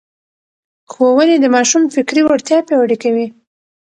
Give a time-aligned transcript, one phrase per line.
[0.91, 3.27] ښوونې د ماشوم فکري وړتیا پياوړې کوي.